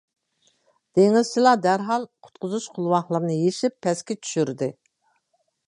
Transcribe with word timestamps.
دېڭىزچىلار 0.99 1.59
دەرھال 1.65 2.07
قۇتقۇزۇش 2.27 2.67
قولۋاقلىرىنى 2.79 3.37
يېشىپ 3.41 3.77
پەسكە 3.87 4.19
چۈشۈردى، 4.23 4.75